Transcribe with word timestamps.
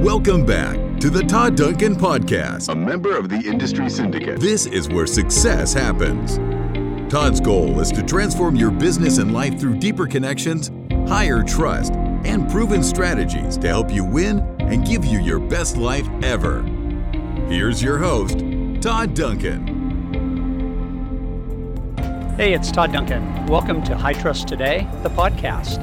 Welcome 0.00 0.46
back 0.46 0.98
to 1.00 1.10
the 1.10 1.22
Todd 1.22 1.56
Duncan 1.56 1.94
Podcast, 1.94 2.70
a 2.70 2.74
member 2.74 3.14
of 3.14 3.28
the 3.28 3.36
Industry 3.36 3.90
Syndicate. 3.90 4.40
This 4.40 4.64
is 4.64 4.88
where 4.88 5.06
success 5.06 5.74
happens. 5.74 6.38
Todd's 7.12 7.38
goal 7.38 7.78
is 7.80 7.92
to 7.92 8.02
transform 8.02 8.56
your 8.56 8.70
business 8.70 9.18
and 9.18 9.34
life 9.34 9.60
through 9.60 9.76
deeper 9.76 10.06
connections, 10.06 10.70
higher 11.06 11.42
trust, 11.42 11.92
and 12.24 12.50
proven 12.50 12.82
strategies 12.82 13.58
to 13.58 13.68
help 13.68 13.92
you 13.92 14.02
win 14.02 14.38
and 14.58 14.86
give 14.86 15.04
you 15.04 15.20
your 15.20 15.38
best 15.38 15.76
life 15.76 16.08
ever. 16.22 16.62
Here's 17.50 17.82
your 17.82 17.98
host, 17.98 18.38
Todd 18.80 19.12
Duncan. 19.12 19.66
Hey, 22.38 22.54
it's 22.54 22.72
Todd 22.72 22.94
Duncan. 22.94 23.44
Welcome 23.48 23.82
to 23.82 23.94
High 23.94 24.14
Trust 24.14 24.48
Today, 24.48 24.88
the 25.02 25.10
podcast. 25.10 25.78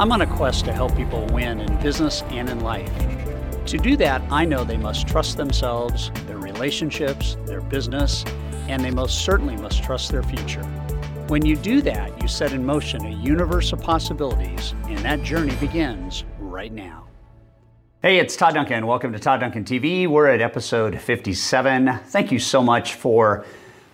I'm 0.00 0.12
on 0.12 0.22
a 0.22 0.26
quest 0.26 0.64
to 0.64 0.72
help 0.72 0.96
people 0.96 1.26
win 1.26 1.60
in 1.60 1.78
business 1.82 2.22
and 2.30 2.48
in 2.48 2.60
life. 2.60 3.19
To 3.70 3.78
do 3.78 3.96
that, 3.98 4.20
I 4.32 4.44
know 4.44 4.64
they 4.64 4.76
must 4.76 5.06
trust 5.06 5.36
themselves, 5.36 6.10
their 6.26 6.38
relationships, 6.38 7.36
their 7.46 7.60
business, 7.60 8.24
and 8.66 8.84
they 8.84 8.90
most 8.90 9.24
certainly 9.24 9.54
must 9.54 9.84
trust 9.84 10.10
their 10.10 10.24
future. 10.24 10.64
When 11.28 11.46
you 11.46 11.54
do 11.54 11.80
that, 11.82 12.20
you 12.20 12.26
set 12.26 12.50
in 12.52 12.66
motion 12.66 13.06
a 13.06 13.10
universe 13.10 13.72
of 13.72 13.80
possibilities, 13.80 14.74
and 14.88 14.98
that 15.04 15.22
journey 15.22 15.54
begins 15.54 16.24
right 16.40 16.72
now. 16.72 17.06
Hey, 18.02 18.18
it's 18.18 18.34
Todd 18.34 18.54
Duncan. 18.54 18.88
Welcome 18.88 19.12
to 19.12 19.20
Todd 19.20 19.38
Duncan 19.38 19.64
TV. 19.64 20.08
We're 20.08 20.26
at 20.26 20.40
episode 20.40 21.00
57. 21.00 22.00
Thank 22.06 22.32
you 22.32 22.40
so 22.40 22.64
much 22.64 22.94
for 22.94 23.46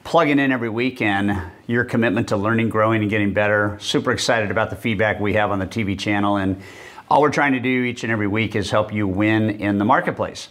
plugging 0.05 0.39
in 0.39 0.53
every 0.53 0.71
week 0.71 1.03
and 1.03 1.39
your 1.67 1.85
commitment 1.85 2.29
to 2.29 2.39
learning, 2.39 2.71
growing, 2.71 3.03
and 3.03 3.11
getting 3.11 3.35
better. 3.35 3.77
Super 3.79 4.13
excited 4.13 4.51
about 4.51 4.71
the 4.71 4.77
feedback 4.77 5.21
we 5.21 5.35
have 5.35 5.51
on 5.51 5.59
the 5.59 5.67
TV 5.67 5.99
channel. 5.99 6.39
And 6.39 6.63
all 7.09 7.23
we're 7.23 7.31
trying 7.31 7.53
to 7.53 7.61
do 7.61 7.85
each 7.85 8.03
and 8.03 8.13
every 8.13 8.27
week 8.27 8.57
is 8.57 8.71
help 8.71 8.93
you 8.93 9.07
win 9.07 9.51
in 9.51 9.79
the 9.79 9.85
marketplace. 9.85 10.49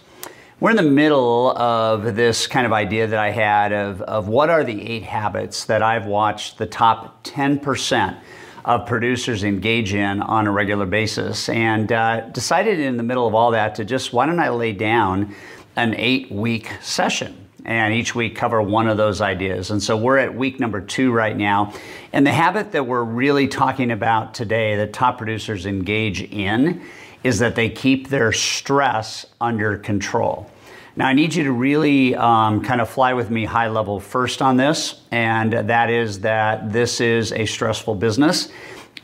We're 0.61 0.69
in 0.69 0.77
the 0.77 0.83
middle 0.83 1.51
of 1.57 2.15
this 2.15 2.47
kind 2.47 2.65
of 2.65 2.71
idea 2.71 3.07
that 3.07 3.19
I 3.19 3.31
had 3.31 3.73
of, 3.73 4.01
of 4.03 4.29
what 4.29 4.49
are 4.49 4.63
the 4.63 4.89
eight 4.89 5.03
habits 5.03 5.65
that 5.65 5.83
I've 5.83 6.05
watched 6.05 6.57
the 6.57 6.65
top 6.65 7.25
10% 7.25 8.17
of 8.63 8.87
producers 8.87 9.43
engage 9.43 9.93
in 9.93 10.21
on 10.21 10.47
a 10.47 10.51
regular 10.51 10.85
basis. 10.85 11.49
And 11.49 11.91
uh, 11.91 12.29
decided 12.29 12.79
in 12.79 12.95
the 12.95 13.03
middle 13.03 13.27
of 13.27 13.35
all 13.35 13.51
that 13.51 13.75
to 13.75 13.85
just, 13.85 14.13
why 14.13 14.25
don't 14.25 14.39
I 14.39 14.49
lay 14.49 14.71
down 14.71 15.35
an 15.75 15.93
eight 15.95 16.31
week 16.31 16.71
session? 16.81 17.44
And 17.65 17.93
each 17.93 18.13
week 18.13 18.35
cover 18.35 18.61
one 18.61 18.87
of 18.87 18.97
those 18.97 19.21
ideas. 19.21 19.71
And 19.71 19.81
so 19.81 19.97
we're 19.97 20.17
at 20.17 20.35
week 20.35 20.59
number 20.59 20.79
two 20.81 21.11
right 21.11 21.35
now. 21.35 21.73
And 22.13 22.25
the 22.25 22.31
habit 22.31 22.71
that 22.73 22.85
we're 22.85 23.03
really 23.03 23.47
talking 23.47 23.91
about 23.91 24.33
today 24.33 24.75
that 24.77 24.93
top 24.93 25.17
producers 25.17 25.65
engage 25.65 26.21
in 26.21 26.83
is 27.23 27.39
that 27.39 27.55
they 27.55 27.69
keep 27.69 28.09
their 28.09 28.31
stress 28.31 29.25
under 29.41 29.77
control. 29.77 30.49
Now, 30.97 31.07
I 31.07 31.13
need 31.13 31.35
you 31.35 31.43
to 31.45 31.51
really 31.51 32.15
um, 32.15 32.63
kind 32.63 32.79
of 32.79 32.89
fly 32.89 33.13
with 33.13 33.29
me 33.29 33.43
high 33.43 33.67
level 33.67 33.99
first 33.99 34.41
on 34.41 34.55
this, 34.55 35.01
and 35.11 35.51
that 35.51 35.89
is 35.89 36.21
that 36.21 36.71
this 36.71 37.01
is 37.01 37.33
a 37.33 37.45
stressful 37.45 37.95
business. 37.95 38.49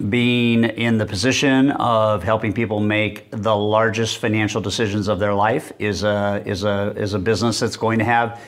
Being 0.09 0.63
in 0.63 0.97
the 0.97 1.05
position 1.05 1.71
of 1.71 2.23
helping 2.23 2.53
people 2.53 2.79
make 2.79 3.29
the 3.31 3.55
largest 3.55 4.17
financial 4.17 4.61
decisions 4.61 5.07
of 5.07 5.19
their 5.19 5.33
life 5.33 5.71
is 5.79 6.03
a, 6.03 6.41
is 6.45 6.63
a, 6.63 6.93
is 6.95 7.13
a 7.13 7.19
business 7.19 7.59
that's 7.59 7.77
going 7.77 7.99
to 7.99 8.05
have 8.05 8.41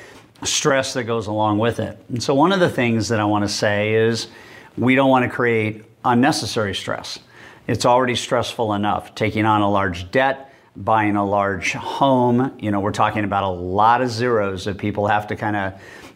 stress 0.44 0.94
that 0.94 1.04
goes 1.04 1.28
along 1.28 1.60
with 1.60 1.80
it. 1.80 1.98
And 2.10 2.24
so, 2.24 2.34
one 2.34 2.52
of 2.52 2.60
the 2.60 2.70
things 2.70 3.10
that 3.10 3.20
I 3.20 3.26
want 3.26 3.44
to 3.44 3.50
say 3.50 3.94
is 3.94 4.30
we 4.78 4.96
don't 4.96 5.10
want 5.10 5.30
to 5.30 5.30
create 5.30 5.84
unnecessary 6.04 6.74
stress. 6.74 7.20
It's 7.68 7.86
already 7.86 8.16
stressful 8.16 8.74
enough 8.74 9.16
taking 9.16 9.46
on 9.46 9.62
a 9.62 9.70
large 9.70 10.12
debt, 10.12 10.54
buying 10.76 11.16
a 11.16 11.26
large 11.26 11.74
home. 11.74 12.58
You 12.60 12.72
know, 12.72 12.80
we're 12.80 12.92
talking 12.92 13.24
about 13.24 13.44
a 13.44 13.50
lot 13.50 14.02
of 14.02 14.10
zeros 14.10 14.66
that 14.66 14.78
people 14.78 15.08
have 15.08 15.28
to 15.28 15.36
kind 15.36 15.56
of 15.56 15.74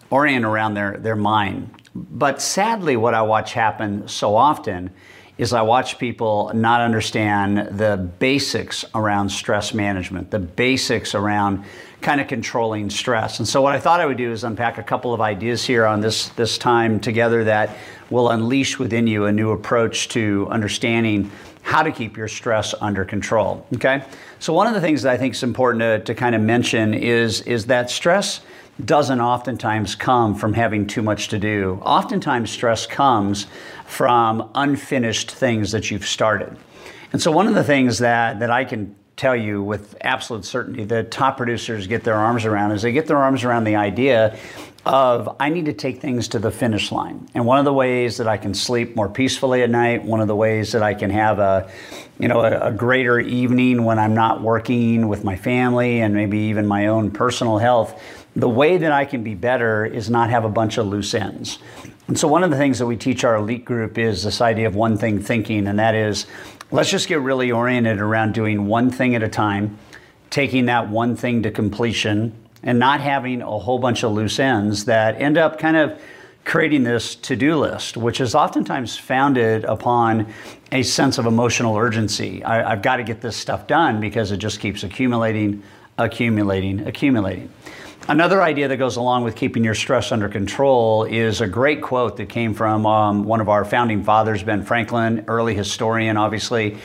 orient 0.10 0.46
around 0.46 0.74
their, 0.74 0.98
their 0.98 1.16
mind. 1.16 1.70
But 1.94 2.42
sadly, 2.42 2.98
what 2.98 3.14
I 3.14 3.22
watch 3.22 3.54
happen 3.54 4.08
so 4.08 4.36
often 4.36 4.92
is 5.38 5.54
I 5.54 5.62
watch 5.62 6.00
people 6.00 6.52
not 6.54 6.82
understand 6.82 7.78
the 7.78 7.98
basics 8.20 8.86
around 8.96 9.30
stress 9.30 9.74
management, 9.74 10.32
the 10.32 10.40
basics 10.40 11.14
around 11.14 11.64
kind 12.02 12.22
of 12.22 12.28
controlling 12.28 12.90
stress. 12.90 13.40
And 13.40 13.48
so 13.48 13.62
what 13.62 13.74
I 13.74 13.80
thought 13.80 14.00
I 14.00 14.06
would 14.06 14.18
do 14.18 14.32
is 14.32 14.44
unpack 14.44 14.78
a 14.78 14.84
couple 14.84 15.14
of 15.14 15.22
ideas 15.22 15.66
here 15.66 15.86
on 15.86 16.02
this 16.02 16.30
this 16.30 16.58
time 16.58 17.00
together 17.00 17.44
that 17.44 17.76
will 18.10 18.30
unleash 18.30 18.80
within 18.80 19.08
you 19.08 19.26
a 19.26 19.32
new 19.32 19.52
approach 19.52 20.10
to 20.10 20.48
understanding 20.50 21.32
how 21.62 21.84
to 21.84 21.92
keep 21.92 22.16
your 22.16 22.30
stress 22.30 22.74
under 22.80 23.04
control. 23.04 23.66
Okay? 23.76 24.04
So 24.40 24.54
one 24.54 24.68
of 24.68 24.74
the 24.74 24.80
things 24.80 25.02
that 25.02 25.12
I 25.12 25.18
think 25.18 25.34
is 25.34 25.44
important 25.44 25.82
to, 25.82 26.00
to 26.14 26.16
kind 26.18 26.34
of 26.34 26.42
mention 26.42 26.94
is, 26.94 27.42
is 27.42 27.66
that 27.66 27.90
stress 27.90 28.40
doesn't 28.84 29.22
oftentimes 29.22 29.96
come 29.96 30.36
from 30.36 30.54
having 30.54 30.88
too 30.88 31.02
much 31.02 31.30
to 31.30 31.40
do. 31.40 31.80
Oftentimes 31.84 32.52
stress 32.52 32.86
comes 32.86 33.48
from 33.86 34.50
unfinished 34.56 35.32
things 35.32 35.72
that 35.72 35.90
you've 35.90 36.06
started. 36.06 36.56
And 37.12 37.22
so 37.22 37.32
one 37.32 37.48
of 37.48 37.56
the 37.56 37.64
things 37.64 38.00
that, 38.00 38.40
that 38.40 38.52
I 38.52 38.66
can 38.66 38.96
tell 39.16 39.36
you 39.36 39.64
with 39.64 39.98
absolute 40.02 40.46
certainty 40.46 40.84
that 40.86 41.10
top 41.10 41.38
producers 41.38 41.88
get 41.88 42.04
their 42.04 42.16
arms 42.16 42.46
around 42.46 42.72
is 42.72 42.84
they 42.84 42.92
get 42.92 43.08
their 43.08 43.18
arms 43.18 43.44
around 43.44 43.64
the 43.64 43.76
idea 43.76 44.38
of 44.86 45.36
I 45.40 45.50
need 45.50 45.66
to 45.66 45.74
take 45.74 46.00
things 46.00 46.30
to 46.30 46.40
the 46.40 46.52
finish 46.52 46.92
line. 46.92 47.28
And 47.34 47.46
one 47.46 47.60
of 47.60 47.66
the 47.66 47.74
ways 47.74 48.18
that 48.18 48.28
I 48.28 48.38
can 48.38 48.54
sleep 48.54 48.96
more 48.96 49.10
peacefully 49.10 49.64
at 49.64 49.70
night, 49.70 50.04
one 50.04 50.22
of 50.22 50.28
the 50.28 50.36
ways 50.36 50.72
that 50.72 50.82
I 50.82 50.94
can 50.94 51.10
have 51.10 51.40
a 51.40 51.70
you 52.20 52.28
know 52.28 52.42
a, 52.42 52.68
a 52.68 52.72
greater 52.72 53.20
evening 53.20 53.84
when 53.84 54.00
I'm 54.00 54.14
not 54.14 54.42
working 54.42 55.08
with 55.08 55.24
my 55.24 55.36
family 55.36 56.02
and 56.02 56.14
maybe 56.14 56.38
even 56.38 56.66
my 56.66 56.88
own 56.88 57.12
personal 57.12 57.58
health, 57.58 58.02
the 58.38 58.50
way 58.50 58.78
that 58.78 58.92
I 58.92 59.04
can 59.06 59.24
be 59.24 59.36
better 59.36 59.86
is 59.86 60.10
not 60.10 60.30
have 60.30 60.46
a 60.46 60.50
bunch 60.50 60.78
of 60.78 60.88
loose 60.88 61.14
ends. 61.14 61.60
And 62.08 62.18
so 62.18 62.28
one 62.28 62.44
of 62.44 62.52
the 62.52 62.58
things 62.58 62.80
that 62.80 62.86
we 62.86 62.96
teach 62.96 63.26
our 63.26 63.36
elite 63.36 63.66
group 63.66 63.98
is 63.98 64.24
this 64.24 64.40
idea 64.40 64.68
of 64.68 64.76
one 64.76 64.98
thing 64.98 65.22
thinking 65.22 65.68
and 65.68 65.80
that 65.80 65.94
is 65.94 66.26
Let's 66.70 66.90
just 66.90 67.08
get 67.08 67.22
really 67.22 67.50
oriented 67.50 68.02
around 68.02 68.34
doing 68.34 68.66
one 68.68 68.90
thing 68.90 69.16
at 69.16 69.24
a 69.24 69.30
time, 69.30 69.78
taking 70.30 70.66
that 70.66 70.90
one 70.90 71.16
thing 71.16 71.44
to 71.44 71.52
completion, 71.52 72.36
and 72.62 72.78
not 72.78 73.00
having 73.00 73.42
a 73.42 73.58
whole 73.58 73.80
bunch 73.80 74.04
of 74.04 74.12
loose 74.12 74.38
ends 74.38 74.84
that 74.86 75.16
end 75.22 75.38
up 75.38 75.60
kind 75.60 75.78
of 75.78 75.98
creating 76.44 76.84
this 76.84 77.16
to 77.16 77.38
do 77.38 77.56
list, 77.56 77.96
which 77.96 78.20
is 78.20 78.36
oftentimes 78.36 78.98
founded 78.98 79.64
upon 79.64 80.34
a 80.74 80.84
sense 80.84 81.18
of 81.18 81.26
emotional 81.26 81.78
urgency. 81.78 82.44
I, 82.44 82.72
have 82.72 82.82
got 82.82 82.98
to 82.98 83.04
get 83.04 83.22
this 83.22 83.38
stuff 83.38 83.66
done 83.68 84.02
because 84.02 84.34
it 84.34 84.38
just 84.38 84.60
keeps 84.60 84.84
accumulating, 84.84 85.64
accumulating, 85.98 86.86
accumulating. 86.86 87.50
Another 88.10 88.42
idea 88.42 88.70
that 88.70 88.78
goes 88.78 88.96
along 88.96 89.26
with 89.26 89.36
keeping 89.36 89.66
your 89.66 89.76
stress 89.76 90.14
under 90.14 90.30
control 90.30 91.04
is 91.04 91.42
a 91.42 91.48
great 91.48 91.82
quote 91.82 92.16
that 92.16 92.30
came 92.30 92.54
from 92.54 92.86
um, 92.86 93.26
one 93.26 93.42
of 93.42 93.50
our 93.50 93.66
founding 93.66 94.02
fathers, 94.06 94.42
Ben 94.42 94.64
Franklin, 94.64 95.26
early 95.28 95.54
historian, 95.54 96.16
obviously. 96.16 96.78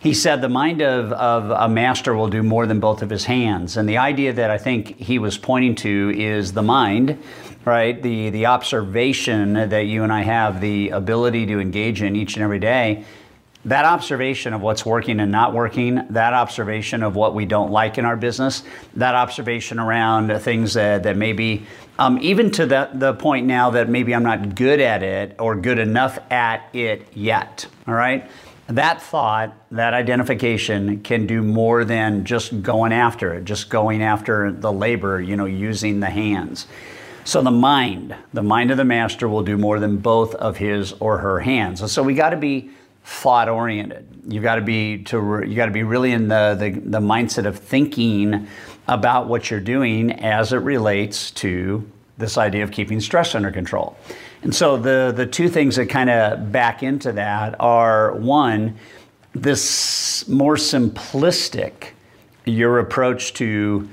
He 0.00 0.14
said, 0.14 0.40
The 0.40 0.48
mind 0.48 0.80
of, 0.80 1.10
of 1.12 1.50
a 1.50 1.68
master 1.68 2.14
will 2.14 2.28
do 2.28 2.44
more 2.44 2.64
than 2.64 2.78
both 2.78 3.02
of 3.02 3.10
his 3.10 3.24
hands. 3.24 3.76
And 3.76 3.88
the 3.88 3.98
idea 3.98 4.32
that 4.34 4.52
I 4.52 4.58
think 4.58 4.96
he 4.98 5.18
was 5.18 5.36
pointing 5.36 5.74
to 5.76 6.12
is 6.16 6.52
the 6.52 6.62
mind, 6.62 7.20
right? 7.64 8.00
The, 8.00 8.30
the 8.30 8.46
observation 8.46 9.54
that 9.54 9.86
you 9.86 10.04
and 10.04 10.12
I 10.12 10.22
have 10.22 10.60
the 10.60 10.90
ability 10.90 11.46
to 11.46 11.58
engage 11.58 12.02
in 12.02 12.14
each 12.14 12.36
and 12.36 12.44
every 12.44 12.60
day 12.60 13.04
that 13.68 13.84
observation 13.84 14.54
of 14.54 14.62
what's 14.62 14.86
working 14.86 15.20
and 15.20 15.30
not 15.30 15.52
working, 15.52 16.00
that 16.10 16.32
observation 16.32 17.02
of 17.02 17.16
what 17.16 17.34
we 17.34 17.44
don't 17.44 17.70
like 17.70 17.98
in 17.98 18.04
our 18.04 18.16
business, 18.16 18.62
that 18.96 19.14
observation 19.14 19.78
around 19.78 20.36
things 20.40 20.74
that, 20.74 21.02
that 21.02 21.16
maybe, 21.16 21.66
um, 21.98 22.18
even 22.22 22.50
to 22.50 22.64
the, 22.64 22.88
the 22.94 23.12
point 23.14 23.46
now 23.46 23.70
that 23.70 23.88
maybe 23.88 24.14
I'm 24.14 24.22
not 24.22 24.54
good 24.54 24.80
at 24.80 25.02
it 25.02 25.36
or 25.38 25.54
good 25.54 25.78
enough 25.78 26.18
at 26.30 26.74
it 26.74 27.06
yet, 27.14 27.66
all 27.86 27.94
right? 27.94 28.30
That 28.68 29.02
thought, 29.02 29.54
that 29.70 29.92
identification 29.94 31.02
can 31.02 31.26
do 31.26 31.42
more 31.42 31.84
than 31.84 32.24
just 32.24 32.62
going 32.62 32.92
after 32.92 33.34
it, 33.34 33.44
just 33.44 33.68
going 33.68 34.02
after 34.02 34.50
the 34.50 34.72
labor, 34.72 35.20
you 35.20 35.36
know, 35.36 35.46
using 35.46 36.00
the 36.00 36.10
hands. 36.10 36.66
So 37.24 37.42
the 37.42 37.50
mind, 37.50 38.14
the 38.32 38.42
mind 38.42 38.70
of 38.70 38.78
the 38.78 38.84
master 38.86 39.28
will 39.28 39.42
do 39.42 39.58
more 39.58 39.78
than 39.78 39.98
both 39.98 40.34
of 40.34 40.56
his 40.56 40.94
or 40.94 41.18
her 41.18 41.40
hands. 41.40 41.82
And 41.82 41.90
so 41.90 42.02
we 42.02 42.14
got 42.14 42.30
to 42.30 42.38
be 42.38 42.70
thought 43.08 43.48
oriented. 43.48 44.06
You've 44.28 44.42
got 44.42 44.56
to 44.56 44.60
be 44.60 45.02
to 45.04 45.42
you 45.46 45.56
got 45.56 45.66
to 45.66 45.72
be 45.72 45.82
really 45.82 46.12
in 46.12 46.28
the, 46.28 46.54
the 46.58 46.70
the 46.78 47.00
mindset 47.00 47.46
of 47.46 47.58
thinking 47.58 48.46
about 48.86 49.28
what 49.28 49.50
you're 49.50 49.60
doing 49.60 50.12
as 50.12 50.52
it 50.52 50.58
relates 50.58 51.30
to 51.30 51.90
this 52.18 52.36
idea 52.36 52.62
of 52.62 52.70
keeping 52.70 53.00
stress 53.00 53.34
under 53.34 53.50
control. 53.50 53.96
And 54.42 54.54
so 54.54 54.76
the 54.76 55.12
the 55.16 55.24
two 55.24 55.48
things 55.48 55.76
that 55.76 55.88
kind 55.88 56.10
of 56.10 56.52
back 56.52 56.82
into 56.82 57.12
that 57.12 57.58
are 57.58 58.12
one, 58.16 58.76
this 59.32 60.28
more 60.28 60.56
simplistic 60.56 61.92
your 62.44 62.78
approach 62.78 63.32
to 63.34 63.88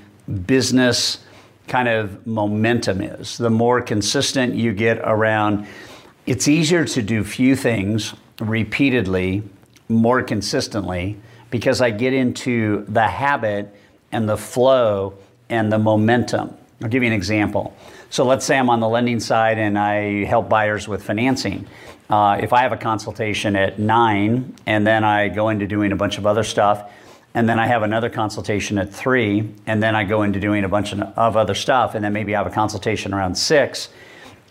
business 0.46 1.24
kind 1.70 1.88
of 1.88 2.28
momentum 2.28 3.02
is. 3.02 3.38
The 3.38 3.50
more 3.50 3.82
consistent 3.82 4.56
you 4.56 4.74
get 4.74 5.00
around 5.00 5.68
it's 6.26 6.48
easier 6.48 6.86
to 6.86 7.02
do 7.04 7.24
few 7.24 7.56
things 7.56 8.14
repeatedly, 8.40 9.44
more 9.90 10.22
consistently, 10.24 11.18
because 11.50 11.82
I 11.82 11.92
get 11.92 12.14
into 12.14 12.86
the 12.88 13.08
habit 13.08 13.74
and 14.12 14.28
the 14.28 14.38
flow 14.38 15.14
and 15.50 15.72
the 15.72 15.80
momentum. 15.80 16.56
I'll 16.82 16.90
give 16.90 17.04
you 17.04 17.08
an 17.08 17.14
example. 17.14 17.76
So 18.10 18.26
let's 18.26 18.46
say 18.46 18.58
I'm 18.58 18.70
on 18.70 18.80
the 18.80 18.90
lending 18.90 19.20
side 19.20 19.58
and 19.58 19.78
I 19.78 20.26
help 20.26 20.50
buyers 20.50 20.88
with 20.88 21.04
financing. 21.04 21.68
Uh, 22.10 22.40
if 22.42 22.54
I 22.54 22.62
have 22.62 22.72
a 22.72 22.78
consultation 22.78 23.56
at 23.56 23.80
nine 23.80 24.56
and 24.66 24.86
then 24.86 25.04
I 25.04 25.28
go 25.30 25.50
into 25.50 25.68
doing 25.68 25.92
a 25.92 25.96
bunch 25.96 26.18
of 26.18 26.26
other 26.26 26.44
stuff, 26.44 26.92
and 27.34 27.50
then 27.50 27.60
I 27.60 27.68
have 27.68 27.84
another 27.84 28.10
consultation 28.10 28.78
at 28.78 28.94
three, 28.94 29.50
and 29.68 29.84
then 29.84 29.94
I 29.94 30.06
go 30.06 30.24
into 30.24 30.40
doing 30.40 30.64
a 30.64 30.70
bunch 30.70 30.94
of 30.94 31.18
other 31.18 31.54
stuff, 31.54 31.94
and 31.94 32.04
then 32.04 32.14
maybe 32.14 32.34
I 32.34 32.38
have 32.38 32.48
a 32.48 32.56
consultation 32.56 33.14
around 33.14 33.36
six. 33.36 33.90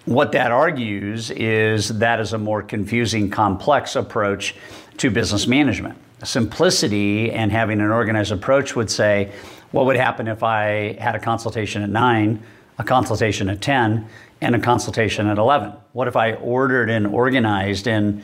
What 0.07 0.33
that 0.33 0.53
argues 0.53 1.31
is 1.31 1.99
that 1.99 2.21
is 2.21 2.35
a 2.35 2.39
more 2.39 2.63
confusing, 2.63 3.31
complex 3.31 3.97
approach 3.97 4.55
to 4.99 5.11
business 5.11 5.47
management. 5.47 5.99
Simplicity 6.23 7.33
and 7.33 7.51
having 7.51 7.81
an 7.81 7.91
organized 7.91 8.31
approach 8.31 8.77
would 8.77 8.91
say, 8.91 9.33
what 9.71 9.87
would 9.87 9.97
happen 9.97 10.29
if 10.29 10.43
I 10.43 10.93
had 11.01 11.15
a 11.15 11.19
consultation 11.19 11.83
at 11.83 11.89
nine, 11.89 12.43
a 12.79 12.85
consultation 12.85 13.49
at 13.49 13.63
10, 13.63 14.07
and 14.43 14.55
a 14.55 14.59
consultation 14.59 15.27
at 15.27 15.39
11? 15.39 15.73
What 15.93 16.07
if 16.07 16.17
I 16.17 16.35
ordered 16.35 16.91
and 16.91 17.07
organized 17.07 17.89
and 17.89 18.23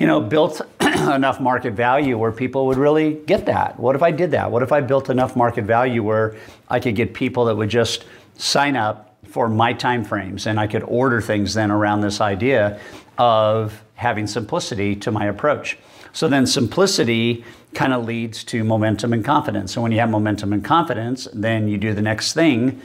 you 0.00 0.06
know, 0.06 0.20
built 0.20 0.60
enough 0.80 1.40
market 1.40 1.74
value 1.74 2.18
where 2.18 2.32
people 2.32 2.66
would 2.66 2.78
really 2.78 3.14
get 3.26 3.46
that? 3.46 3.78
What 3.78 3.94
if 3.94 4.02
I 4.02 4.10
did 4.10 4.32
that? 4.32 4.50
What 4.50 4.62
if 4.62 4.72
I 4.72 4.80
built 4.80 5.10
enough 5.10 5.36
market 5.36 5.64
value 5.64 6.02
where 6.02 6.34
I 6.68 6.80
could 6.80 6.96
get 6.96 7.14
people 7.14 7.44
that 7.44 7.56
would 7.56 7.68
just 7.68 8.04
sign 8.36 8.76
up 8.76 9.09
for 9.30 9.48
my 9.48 9.72
time 9.72 10.04
frames 10.04 10.46
and 10.46 10.58
I 10.58 10.66
could 10.66 10.82
order 10.82 11.20
things 11.20 11.54
then 11.54 11.70
around 11.70 12.00
this 12.00 12.20
idea 12.20 12.80
of 13.16 13.82
having 13.94 14.26
simplicity 14.26 14.96
to 14.96 15.10
my 15.10 15.26
approach. 15.26 15.78
So 16.12 16.26
then 16.26 16.46
simplicity 16.46 17.44
kind 17.74 17.92
of 17.92 18.04
leads 18.04 18.42
to 18.44 18.64
momentum 18.64 19.12
and 19.12 19.24
confidence. 19.24 19.76
And 19.76 19.82
when 19.82 19.92
you 19.92 20.00
have 20.00 20.10
momentum 20.10 20.52
and 20.52 20.64
confidence, 20.64 21.28
then 21.32 21.68
you 21.68 21.78
do 21.78 21.94
the 21.94 22.02
next 22.02 22.32
thing 22.32 22.80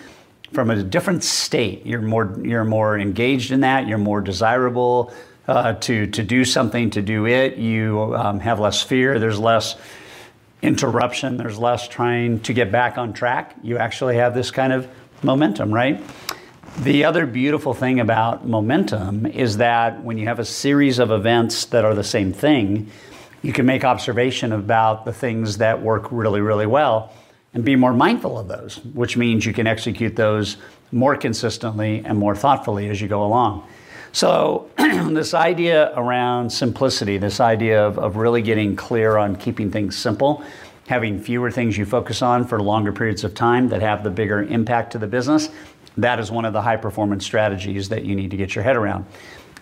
from 0.54 0.70
a 0.70 0.84
different 0.84 1.24
state. 1.24 1.86
You're 1.86 2.02
more 2.02 2.38
you're 2.44 2.64
more 2.64 3.00
engaged 3.00 3.52
in 3.52 3.62
that. 3.62 3.88
You're 3.88 3.98
more 3.98 4.22
desirable 4.22 5.12
uh, 5.48 5.74
to 5.74 6.06
to 6.08 6.24
do 6.24 6.46
something, 6.46 6.92
to 6.92 7.02
do 7.02 7.26
it. 7.26 7.58
You 7.58 8.16
um, 8.16 8.40
have 8.42 8.60
less 8.60 8.84
fear. 8.84 9.18
There's 9.18 9.40
less 9.40 9.76
interruption. 10.62 11.38
There's 11.38 11.58
less 11.58 11.88
trying 11.88 12.40
to 12.42 12.54
get 12.54 12.72
back 12.72 12.98
on 12.98 13.14
track. 13.14 13.56
You 13.64 13.78
actually 13.78 14.18
have 14.18 14.34
this 14.34 14.52
kind 14.52 14.74
of 14.74 14.88
momentum, 15.26 15.74
right? 15.74 16.02
The 16.80 17.06
other 17.06 17.26
beautiful 17.26 17.74
thing 17.74 18.00
about 18.00 18.46
momentum 18.48 19.26
is 19.26 19.58
that 19.58 20.04
when 20.04 20.18
you 20.18 20.28
have 20.28 20.40
a 20.40 20.46
series 20.46 21.00
of 21.00 21.12
events 21.12 21.66
that 21.66 21.86
are 21.86 21.96
the 21.96 22.04
same 22.04 22.34
thing, 22.34 22.90
you 23.42 23.54
can 23.54 23.66
make 23.66 23.84
observation 23.84 24.52
about 24.52 25.06
the 25.06 25.14
things 25.14 25.58
that 25.60 25.82
work 25.82 26.12
really, 26.12 26.42
really 26.42 26.66
well 26.66 27.14
and 27.54 27.64
be 27.64 27.76
more 27.76 27.94
mindful 27.94 28.38
of 28.38 28.48
those, 28.48 28.84
which 28.94 29.16
means 29.16 29.46
you 29.46 29.54
can 29.54 29.68
execute 29.68 30.16
those 30.16 30.58
more 30.92 31.16
consistently 31.16 32.04
and 32.06 32.18
more 32.18 32.36
thoughtfully 32.36 32.90
as 32.90 33.00
you 33.02 33.08
go 33.08 33.24
along. 33.24 33.66
So, 34.12 34.70
this 34.78 35.34
idea 35.34 35.92
around 35.96 36.50
simplicity, 36.50 37.18
this 37.18 37.40
idea 37.40 37.86
of, 37.86 37.98
of 38.00 38.16
really 38.16 38.42
getting 38.42 38.76
clear 38.76 39.18
on 39.18 39.36
keeping 39.36 39.72
things 39.72 39.98
simple, 39.98 40.44
having 40.88 41.20
fewer 41.20 41.50
things 41.50 41.78
you 41.78 41.86
focus 41.86 42.22
on 42.22 42.46
for 42.46 42.62
longer 42.62 42.92
periods 42.92 43.24
of 43.24 43.34
time 43.34 43.70
that 43.70 43.82
have 43.82 44.04
the 44.04 44.10
bigger 44.10 44.44
impact 44.44 44.92
to 44.92 44.98
the 44.98 45.08
business, 45.08 45.50
that 45.98 46.20
is 46.20 46.30
one 46.30 46.46
of 46.46 46.54
the 46.54 46.62
high 46.62 46.78
performance 46.78 47.26
strategies 47.26 47.90
that 47.90 48.06
you 48.06 48.16
need 48.16 48.30
to 48.32 48.38
get 48.38 48.54
your 48.54 48.64
head 48.64 48.76
around. 48.76 49.06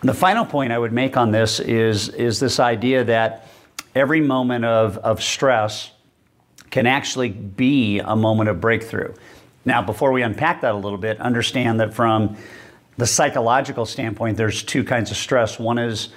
The 0.01 0.13
final 0.13 0.43
point 0.43 0.73
I 0.73 0.77
would 0.77 0.91
make 0.91 1.15
on 1.15 1.31
this 1.31 1.59
is, 1.61 2.09
is 2.09 2.39
this 2.39 2.59
idea 2.59 3.05
that 3.05 3.47
every 3.95 4.19
moment 4.19 4.65
of, 4.65 4.97
of 4.97 5.23
stress 5.23 5.91
can 6.71 6.87
actually 6.87 7.29
be 7.29 7.99
a 7.99 8.15
moment 8.15 8.49
of 8.49 8.59
breakthrough. 8.59 9.13
Now, 9.63 9.81
before 9.81 10.11
we 10.11 10.23
unpack 10.23 10.61
that 10.61 10.73
a 10.73 10.77
little 10.77 10.97
bit, 10.97 11.21
understand 11.21 11.79
that 11.79 11.93
from 11.93 12.35
the 12.97 13.07
psychological 13.07 13.85
standpoint, 13.85 14.35
there's 14.35 14.61
two 14.61 14.83
kinds 14.83 15.09
of 15.09 15.15
stress. 15.15 15.57
One 15.57 15.77
is 15.77 16.09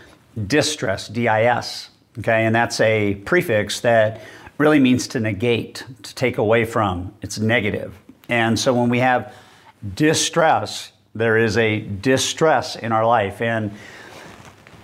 distress, 0.48 1.06
D 1.08 1.28
I 1.28 1.44
S, 1.44 1.90
okay, 2.18 2.44
and 2.44 2.54
that's 2.54 2.80
a 2.80 3.14
prefix 3.24 3.80
that 3.80 4.22
really 4.58 4.78
means 4.78 5.06
to 5.08 5.20
negate, 5.20 5.84
to 6.02 6.14
take 6.14 6.38
away 6.38 6.64
from. 6.64 7.14
It's 7.22 7.38
negative. 7.38 7.94
And 8.28 8.58
so 8.58 8.74
when 8.74 8.88
we 8.88 8.98
have 9.00 9.34
distress, 9.94 10.92
there 11.14 11.36
is 11.38 11.56
a 11.56 11.80
distress 11.80 12.76
in 12.76 12.92
our 12.92 13.06
life. 13.06 13.40
And 13.40 13.72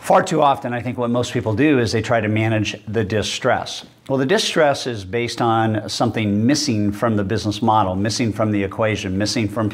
far 0.00 0.22
too 0.22 0.42
often, 0.42 0.72
I 0.72 0.80
think 0.80 0.98
what 0.98 1.10
most 1.10 1.32
people 1.32 1.54
do 1.54 1.78
is 1.78 1.92
they 1.92 2.02
try 2.02 2.20
to 2.20 2.28
manage 2.28 2.76
the 2.86 3.04
distress. 3.04 3.86
Well, 4.08 4.18
the 4.18 4.26
distress 4.26 4.86
is 4.86 5.04
based 5.04 5.40
on 5.40 5.88
something 5.88 6.44
missing 6.44 6.90
from 6.90 7.16
the 7.16 7.24
business 7.24 7.62
model, 7.62 7.94
missing 7.94 8.32
from 8.32 8.50
the 8.50 8.62
equation, 8.62 9.16
missing 9.16 9.48
from, 9.48 9.70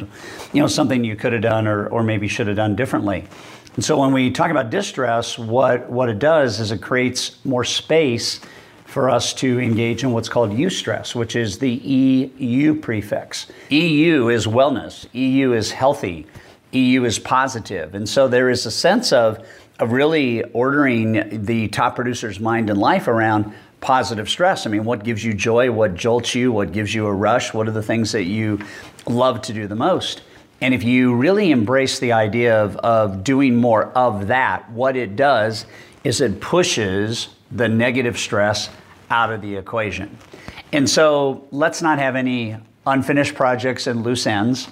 you 0.52 0.60
know, 0.60 0.68
something 0.68 1.02
you 1.02 1.16
could 1.16 1.32
have 1.32 1.42
done 1.42 1.66
or, 1.66 1.88
or 1.88 2.02
maybe 2.02 2.28
should 2.28 2.46
have 2.46 2.56
done 2.56 2.76
differently. 2.76 3.24
And 3.74 3.84
so 3.84 3.96
when 3.96 4.12
we 4.12 4.30
talk 4.30 4.50
about 4.50 4.70
distress, 4.70 5.38
what, 5.38 5.88
what 5.88 6.08
it 6.08 6.18
does 6.18 6.60
is 6.60 6.72
it 6.72 6.82
creates 6.82 7.42
more 7.44 7.64
space 7.64 8.40
for 8.98 9.08
us 9.08 9.32
to 9.32 9.60
engage 9.60 10.02
in 10.02 10.10
what's 10.10 10.28
called 10.28 10.50
eustress, 10.50 11.14
which 11.14 11.36
is 11.36 11.60
the 11.60 11.70
EU 11.70 12.74
prefix. 12.74 13.46
EU 13.68 14.26
is 14.26 14.48
wellness, 14.48 15.06
EU 15.12 15.52
is 15.52 15.70
healthy, 15.70 16.26
EU 16.72 17.04
is 17.04 17.16
positive. 17.16 17.94
And 17.94 18.08
so 18.08 18.26
there 18.26 18.50
is 18.50 18.66
a 18.66 18.72
sense 18.72 19.12
of, 19.12 19.46
of 19.78 19.92
really 19.92 20.42
ordering 20.50 21.44
the 21.44 21.68
top 21.68 21.94
producer's 21.94 22.40
mind 22.40 22.70
and 22.70 22.80
life 22.80 23.06
around 23.06 23.54
positive 23.80 24.28
stress. 24.28 24.66
I 24.66 24.70
mean, 24.70 24.82
what 24.82 25.04
gives 25.04 25.24
you 25.24 25.32
joy? 25.32 25.70
What 25.70 25.94
jolts 25.94 26.34
you? 26.34 26.50
What 26.50 26.72
gives 26.72 26.92
you 26.92 27.06
a 27.06 27.12
rush? 27.12 27.54
What 27.54 27.68
are 27.68 27.70
the 27.70 27.84
things 27.84 28.10
that 28.10 28.24
you 28.24 28.58
love 29.06 29.42
to 29.42 29.52
do 29.52 29.68
the 29.68 29.76
most? 29.76 30.22
And 30.60 30.74
if 30.74 30.82
you 30.82 31.14
really 31.14 31.52
embrace 31.52 32.00
the 32.00 32.14
idea 32.14 32.60
of, 32.64 32.74
of 32.78 33.22
doing 33.22 33.54
more 33.54 33.92
of 33.96 34.26
that, 34.26 34.68
what 34.72 34.96
it 34.96 35.14
does 35.14 35.66
is 36.02 36.20
it 36.20 36.40
pushes 36.40 37.28
the 37.52 37.68
negative 37.68 38.18
stress 38.18 38.68
out 39.10 39.32
of 39.32 39.40
the 39.40 39.56
equation. 39.56 40.16
And 40.72 40.88
so 40.88 41.46
let's 41.50 41.82
not 41.82 41.98
have 41.98 42.16
any 42.16 42.56
unfinished 42.86 43.34
projects 43.34 43.86
and 43.86 44.02
loose 44.02 44.26
ends. 44.26 44.68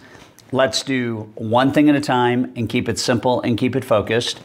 Let's 0.52 0.82
do 0.82 1.30
one 1.34 1.72
thing 1.72 1.88
at 1.88 1.96
a 1.96 2.00
time 2.00 2.52
and 2.56 2.68
keep 2.68 2.88
it 2.88 2.98
simple 2.98 3.40
and 3.42 3.58
keep 3.58 3.74
it 3.76 3.84
focused. 3.84 4.40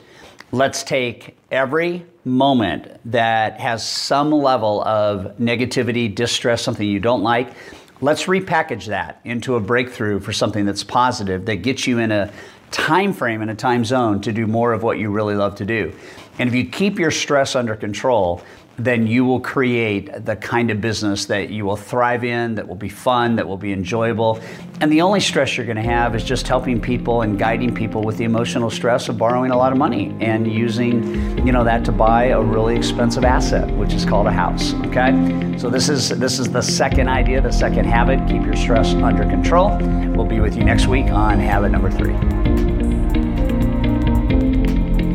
Let's 0.52 0.84
take 0.84 1.38
every 1.52 2.06
moment 2.26 3.00
that 3.12 3.60
has 3.60 3.88
some 3.88 4.32
level 4.32 4.82
of 4.84 5.38
negativity, 5.38 6.14
distress, 6.14 6.62
something 6.62 6.88
you 6.88 7.00
don't 7.00 7.24
like. 7.24 7.54
Let's 8.02 8.26
repackage 8.26 8.88
that 8.88 9.22
into 9.24 9.56
a 9.56 9.60
breakthrough 9.60 10.20
for 10.20 10.34
something 10.34 10.66
that's 10.66 10.84
positive 10.84 11.46
that 11.46 11.58
gets 11.58 11.86
you 11.88 12.00
in 12.00 12.12
a 12.12 12.32
time 12.72 13.14
frame 13.14 13.42
and 13.42 13.52
a 13.52 13.56
time 13.56 13.86
zone 13.86 14.22
to 14.22 14.32
do 14.32 14.48
more 14.48 14.74
of 14.74 14.82
what 14.82 14.98
you 14.98 15.12
really 15.12 15.36
love 15.36 15.56
to 15.56 15.66
do. 15.66 15.94
And 16.40 16.48
if 16.48 16.56
you 16.56 16.66
keep 16.66 16.98
your 16.98 17.12
stress 17.12 17.56
under 17.56 17.76
control, 17.76 18.42
then 18.84 19.06
you 19.06 19.26
will 19.26 19.40
create 19.40 20.26
the 20.26 20.36
kind 20.36 20.72
of 20.72 20.82
business 20.82 21.26
that 21.26 21.50
you 21.50 21.66
will 21.66 21.76
thrive 21.76 22.24
in, 22.24 22.56
that 22.56 22.68
will 22.68 22.76
be 22.76 22.90
fun, 22.90 23.36
that 23.36 23.48
will 23.48 23.58
be 23.58 23.72
enjoyable. 23.72 24.40
And 24.80 24.92
the 24.92 25.02
only 25.02 25.20
stress 25.20 25.56
you're 25.56 25.66
going 25.66 25.78
to 25.78 25.84
have 25.84 26.16
is 26.16 26.24
just 26.24 26.48
helping 26.48 26.82
people 26.82 27.22
and 27.22 27.38
guiding 27.38 27.76
people 27.76 28.04
with 28.04 28.18
the 28.18 28.24
emotional 28.24 28.72
stress 28.72 29.10
of 29.10 29.18
borrowing 29.18 29.52
a 29.52 29.58
lot 29.58 29.72
of 29.72 29.78
money 29.78 30.16
and 30.20 30.52
using, 30.52 31.46
you 31.46 31.52
know, 31.52 31.64
that 31.64 31.86
to 31.86 31.92
buy 31.92 32.26
a 32.26 32.42
really 32.42 32.76
expensive 32.76 33.24
asset, 33.24 33.70
which 33.78 33.94
is 33.94 34.06
called 34.06 34.26
a 34.26 34.32
house. 34.32 34.74
Okay? 34.86 35.12
So 35.60 35.70
this 35.70 35.88
is 35.88 36.10
this 36.10 36.40
is 36.40 36.52
the 36.52 36.62
second 36.62 37.08
idea, 37.08 37.42
the 37.42 37.52
second 37.52 37.86
habit, 37.86 38.28
keep 38.28 38.44
your 38.44 38.56
stress 38.56 38.94
under 38.96 39.24
control. 39.24 39.78
We'll 40.16 40.26
be 40.26 40.40
with 40.40 40.56
you 40.56 40.64
next 40.64 40.88
week 40.88 41.06
on 41.08 41.40
habit 41.40 41.70
number 41.72 41.92
3. 41.92 42.14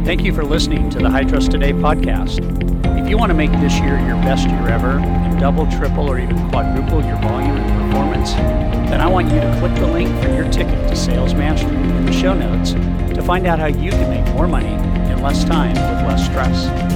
Thank 0.04 0.22
you 0.22 0.32
for 0.32 0.44
listening 0.44 0.88
to 0.90 1.00
the 1.00 1.10
High 1.10 1.24
Trust 1.24 1.50
Today 1.50 1.72
podcast. 1.72 2.65
If 3.06 3.10
you 3.10 3.18
want 3.18 3.30
to 3.30 3.34
make 3.34 3.52
this 3.52 3.78
year 3.78 4.00
your 4.00 4.16
best 4.22 4.48
year 4.48 4.66
ever 4.66 4.98
and 4.98 5.38
double, 5.38 5.70
triple, 5.70 6.10
or 6.10 6.18
even 6.18 6.50
quadruple 6.50 7.04
your 7.04 7.14
volume 7.18 7.56
and 7.56 7.92
performance, 7.92 8.32
then 8.32 9.00
I 9.00 9.06
want 9.06 9.30
you 9.30 9.38
to 9.38 9.56
click 9.60 9.72
the 9.76 9.86
link 9.86 10.08
for 10.24 10.28
your 10.30 10.50
ticket 10.50 10.88
to 10.88 10.96
Sales 10.96 11.32
Mastery 11.32 11.76
in 11.76 12.04
the 12.04 12.12
show 12.12 12.34
notes 12.34 12.72
to 12.72 13.22
find 13.22 13.46
out 13.46 13.60
how 13.60 13.66
you 13.66 13.92
can 13.92 14.10
make 14.10 14.34
more 14.34 14.48
money 14.48 14.74
in 15.12 15.22
less 15.22 15.44
time 15.44 15.74
with 15.74 16.08
less 16.08 16.24
stress. 16.24 16.95